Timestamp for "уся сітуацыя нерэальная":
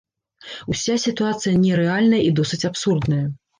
0.75-2.25